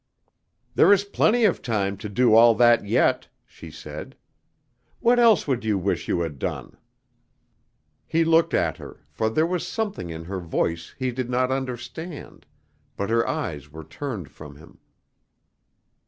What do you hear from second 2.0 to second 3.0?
do all that